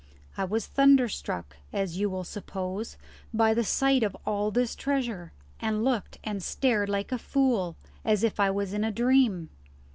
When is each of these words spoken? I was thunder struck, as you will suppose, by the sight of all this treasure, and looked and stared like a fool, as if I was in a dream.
I 0.35 0.45
was 0.45 0.65
thunder 0.65 1.07
struck, 1.07 1.57
as 1.71 1.99
you 1.99 2.09
will 2.09 2.23
suppose, 2.23 2.97
by 3.31 3.53
the 3.53 3.63
sight 3.63 4.01
of 4.01 4.17
all 4.25 4.49
this 4.49 4.73
treasure, 4.75 5.31
and 5.59 5.83
looked 5.85 6.17
and 6.23 6.41
stared 6.41 6.89
like 6.89 7.11
a 7.11 7.19
fool, 7.19 7.75
as 8.03 8.23
if 8.23 8.39
I 8.39 8.49
was 8.49 8.73
in 8.73 8.83
a 8.83 8.91
dream. 8.91 9.49